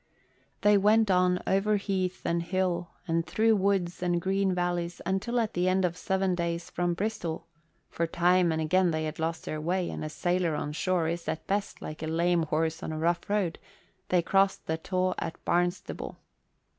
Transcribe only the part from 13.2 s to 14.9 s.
road they crossed the